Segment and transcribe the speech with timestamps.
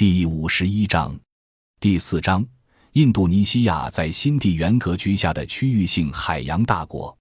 [0.00, 1.14] 第五十一章，
[1.78, 2.42] 第四章：
[2.92, 7.14] 印度尼西亚在新地缘格局下的区域性海洋大国。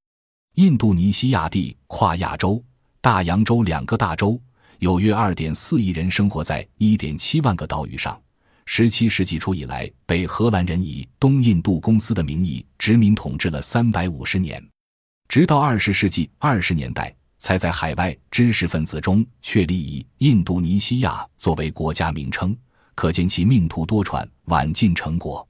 [0.56, 2.64] 印度尼西亚地跨亚洲、
[3.02, 4.42] 大洋洲两个大洲，
[4.78, 8.18] 有约二点四亿人生活在一点七万个岛屿上。
[8.66, 14.66] 十七世纪初以来，被荷兰人以东印度公司的名义殖民统治了三百五十年，
[15.28, 17.14] 直到二十世纪二十年代。
[17.42, 22.54] 才在海外知识分子中确立以印度尼西亚作为国家名称，
[23.00, 25.48] 可见其命途多舛、晚近成果。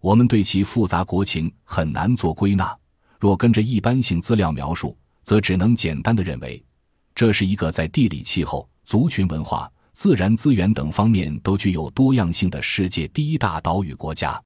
[0.00, 2.72] 我们对其复杂国情很难做归纳，
[3.18, 6.64] 若跟着一般性资料描述，则只能简单的认为，
[7.12, 14.40] 这是一个在地理、气候、族群文化、自然资源等方面都具有多样性的世界第一大岛屿国家。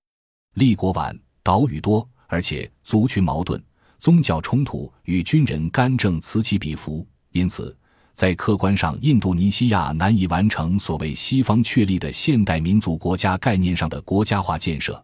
[0.54, 3.62] 立国晚，岛屿多，而且族群矛盾。
[3.98, 7.76] 宗教冲突与军人干政此起彼伏，因此
[8.18, 15.00] 在客观上，印度尼西亚难以完成所谓西方确立的现代民族国家概念上的国家化建设。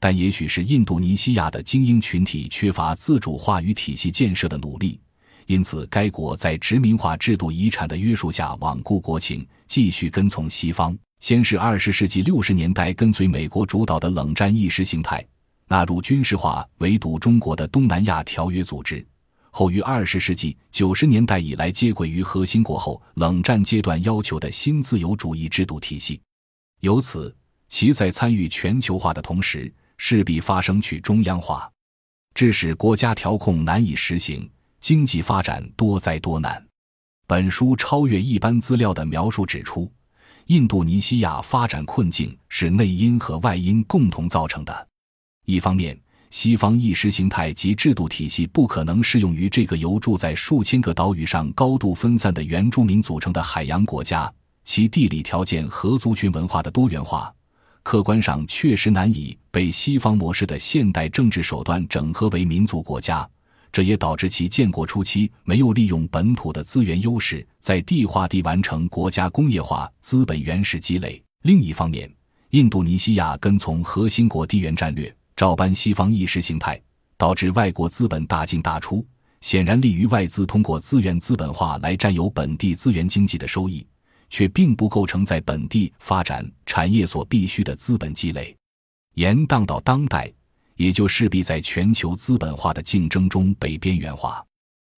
[0.00, 4.98] 但也许是印度尼西亚的精英群体缺乏自主话语体系建设的努力，
[5.46, 10.98] 因此该国在殖民化制度遗产的约束下罔顾国情，继续跟从西方。
[11.20, 15.24] 先是二十世纪六十年代跟随美国主导的冷战意识形态。
[15.68, 19.06] 纳入军事化围堵中国的东南亚条约组织，
[19.58, 26.20] 后于二十世纪九十年代以来接轨于核心国后冷战阶段要求的新自由主义制度体系，
[26.80, 27.34] 由此
[27.66, 31.72] 其在参与全球化的同时，势必发生去中央化，
[32.34, 34.46] 致使国家调控难以实行，
[34.78, 36.62] 经济发展多灾多难。
[37.26, 39.90] 本书超越一般资料的描述指出，
[40.48, 44.88] 印度尼西亚发展困境是内因和外因共同造成的。
[45.46, 45.98] 一方面，
[46.30, 54.30] 西方意识形态及制度体系不可能适用于这个由住在数千个岛屿上高度分散的原住民组成的海洋国家，
[54.64, 57.32] 其地理条件和族群文化的多元化，
[57.82, 63.28] 客观上确实难以被西方模式的现代政治手段整合为民族国家。
[63.72, 71.22] 这也导致其建国初期没有利用本土的资源优势，在地化地完成国家工业化资本原始积累。
[71.42, 72.10] 另一方面，
[72.50, 75.14] 印度尼西亚跟从核心国地缘战略。
[75.36, 76.80] 照搬西方意识形态，
[77.18, 79.06] 导致外国资本大进大出，
[79.42, 83.86] 显然利于外资通过资源资本化来占有本地资源经济的收益，
[84.30, 88.56] 却并不构成在本地发展产业所必须的资本积累。
[89.16, 90.32] 延宕到当代，
[90.76, 94.42] 也就势必在全球资本化的竞争中被边缘化。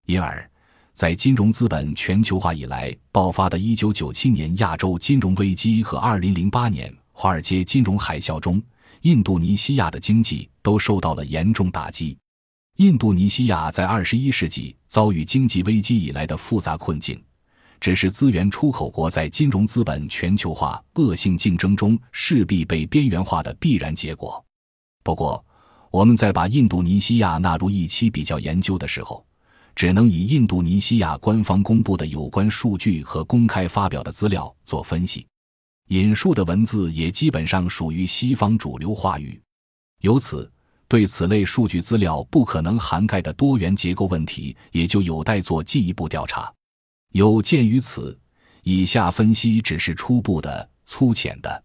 [0.07, 0.49] 因而，
[0.95, 8.63] 在金融资本全球化以来爆发的1997年亚洲金融危机和2008年华尔街金融海啸中。
[9.03, 12.17] 印度尼西亚的经济都受到了严重打击。
[12.79, 17.21] 印度尼西亚在二十一世纪遭遇经济危机以来的复杂困境，
[17.81, 24.45] 只是资源出口国在金融资本全球化恶性竞争中势必被边缘化的必然结果。
[25.03, 25.45] 不过，
[25.91, 29.25] 我们在把印度尼西亚纳入一期比较研究的时候，
[29.75, 35.27] 只能以印度尼西亚官方公布的有关数据和公开发表的资料做分析。
[35.89, 39.41] 引述的文字也基本上属于西方主流话语，
[40.03, 40.51] 由此
[40.87, 46.53] 对此类数据资料不可能涵盖的多元结构问题，也就有待做进一步调查。
[47.13, 48.19] 有鉴于此，
[48.65, 51.65] 以下分析只是初步的、粗浅的。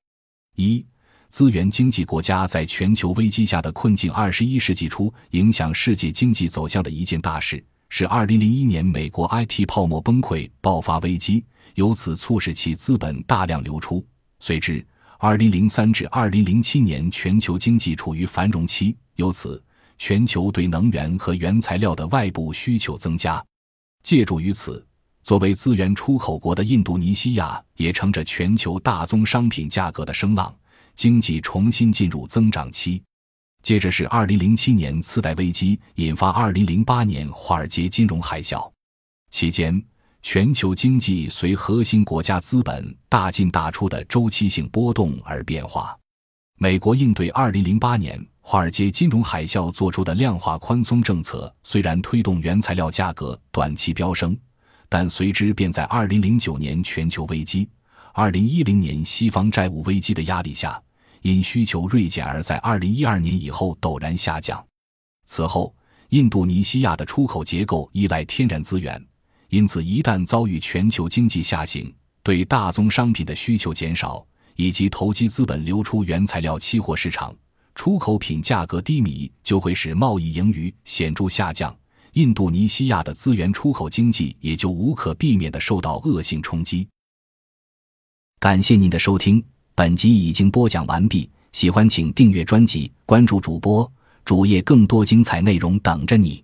[0.56, 0.86] 一、
[1.28, 4.10] 资源经济国家在全球危机下的困境。
[4.10, 11.44] 二十一世纪初，影响世界经济走向的一件大事是二零零一年美国 IT 泡沫崩溃爆发危机，
[11.76, 14.06] 由此促使其资本大量流出。
[14.46, 14.86] 随之，
[15.20, 19.64] 二零零三至二零零七年全球经济处于繁荣期，由此
[19.98, 23.42] 全球对能源和原材料的外部需求增加。
[24.04, 24.86] 借助于此，
[25.22, 30.54] 作为资源出口国的印度尼西亚也乘着全球大宗商品价格的声浪，
[30.94, 33.02] 经济重新进入增长期。
[33.62, 38.70] 接着是二零零七年次贷危机引发二零零八年华尔街金融海啸，
[39.32, 39.82] 期间。
[40.24, 45.96] 全球经济随核心国家资本大进大出的周期性波动而变化。
[46.58, 54.36] 美国应对2008年华尔街金融海啸做出的量化宽松政策，虽然推动原材料价格短期飙升，
[54.88, 57.70] 但随之便在2009年全球危机、
[58.16, 60.82] 2010年西方债务危机的压力下，
[61.22, 64.66] 因需求锐减而在2012年以后陡然下降。
[65.26, 65.76] 此后，
[66.10, 69.06] 印度尼西亚的出口结构依赖天然资源。
[69.54, 77.32] 因此，一旦遭遇全球经济下行，对大宗商品的需求减少，以及投机资本流出原材料期货市场，
[77.76, 81.72] 出口品价格低迷，就会使贸易盈余显著下降。
[82.14, 86.88] 印度尼西亚的资源出口经济也就无可避免地受到恶性冲击。
[88.40, 89.44] 感谢您的收听，
[89.76, 93.88] 本集已经播讲完毕，喜欢请订阅专辑，关注主播
[94.26, 96.44] 主页，更多精彩内容等着你。